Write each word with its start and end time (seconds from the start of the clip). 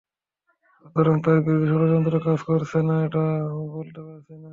সুতরাং 0.75 1.15
তাঁর 1.23 1.37
বিরুদ্ধে 1.45 1.67
ষড়যন্ত্র 1.71 2.15
কাজ 2.25 2.39
করছে 2.49 2.77
না, 2.87 2.95
এটা 3.07 3.23
বলতে 3.75 3.99
পারছি 4.07 4.33
না। 4.35 4.49